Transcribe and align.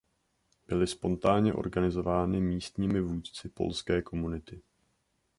Byly 0.67 0.87
spontánně 0.87 1.53
organizovány 1.53 2.41
místními 2.41 3.01
vůdci 3.01 3.49
polské 3.49 4.01
komunity. 4.01 4.61